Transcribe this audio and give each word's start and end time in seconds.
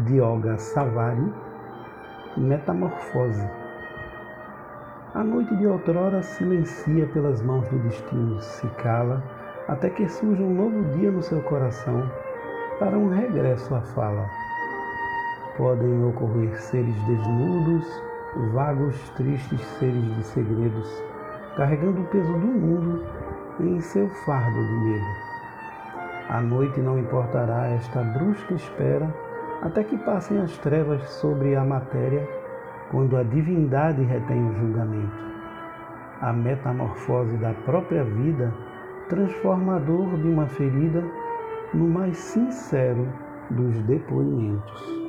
de 0.00 0.20
Olga 0.20 0.58
Savari, 0.58 1.32
Metamorfose. 2.36 3.48
A 5.14 5.24
noite 5.24 5.56
de 5.56 5.66
outrora 5.66 6.22
silencia 6.22 7.06
pelas 7.06 7.40
mãos 7.40 7.66
do 7.68 7.78
destino, 7.78 8.38
se 8.42 8.66
cala, 8.82 9.22
até 9.66 9.88
que 9.88 10.06
surja 10.06 10.42
um 10.42 10.52
novo 10.52 10.84
dia 10.98 11.10
no 11.10 11.22
seu 11.22 11.40
coração 11.44 12.10
para 12.78 12.98
um 12.98 13.08
regresso 13.08 13.74
à 13.74 13.80
fala. 13.80 14.28
Podem 15.56 16.04
ocorrer 16.04 16.60
seres 16.60 16.94
desnudos, 17.04 18.02
vagos, 18.52 19.08
tristes 19.16 19.60
seres 19.78 20.14
de 20.16 20.22
segredos, 20.24 21.02
carregando 21.56 22.02
o 22.02 22.06
peso 22.08 22.32
do 22.34 22.46
mundo 22.46 23.02
em 23.60 23.80
seu 23.80 24.06
fardo 24.26 24.62
de 24.62 24.74
medo. 24.74 25.06
A 26.28 26.42
noite 26.42 26.80
não 26.80 26.98
importará 26.98 27.68
esta 27.68 28.02
brusca 28.02 28.52
espera 28.52 29.10
até 29.62 29.82
que 29.82 29.96
passem 29.98 30.38
as 30.40 30.56
trevas 30.58 31.02
sobre 31.10 31.54
a 31.56 31.64
matéria, 31.64 32.28
quando 32.90 33.16
a 33.16 33.22
divindade 33.22 34.02
retém 34.02 34.48
o 34.48 34.54
julgamento. 34.54 35.26
A 36.20 36.32
metamorfose 36.32 37.36
da 37.38 37.52
própria 37.64 38.04
vida, 38.04 38.52
transformador 39.08 40.16
de 40.18 40.28
uma 40.28 40.46
ferida, 40.46 41.04
no 41.74 41.88
mais 41.88 42.16
sincero 42.16 43.06
dos 43.50 43.78
depoimentos. 43.82 44.96